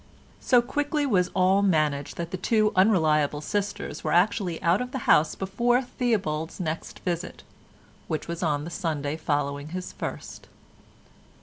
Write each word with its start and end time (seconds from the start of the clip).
So 0.39 0.63
quickly 0.63 1.05
was 1.05 1.29
all 1.35 1.61
managed 1.61 2.17
that 2.17 2.31
the 2.31 2.37
two 2.37 2.73
unreliable 2.75 3.39
sisters 3.39 4.03
were 4.03 4.13
actually 4.13 4.59
out 4.63 4.81
of 4.81 4.93
the 4.93 5.05
house 5.05 5.35
before 5.35 5.83
Theobald's 5.83 6.59
next 6.59 6.97
visit—which 7.01 8.27
was 8.27 8.41
on 8.41 8.63
the 8.63 8.71
Sunday 8.71 9.15
following 9.15 9.67
his 9.67 9.91
first. 9.93 10.47